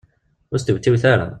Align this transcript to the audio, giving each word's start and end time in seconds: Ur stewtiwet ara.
Ur 0.51 0.57
stewtiwet 0.59 1.03
ara. 1.13 1.27